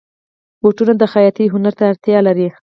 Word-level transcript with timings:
بوټونه 0.61 0.93
د 0.97 1.03
خیاطۍ 1.13 1.45
هنر 1.53 1.73
ته 1.79 1.83
اړتیا 1.91 2.19
لري. 2.27 2.47